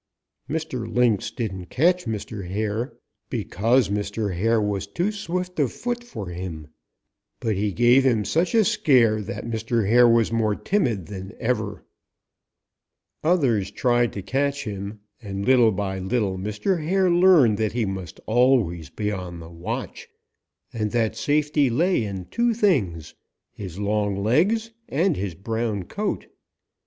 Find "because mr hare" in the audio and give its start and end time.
3.29-4.59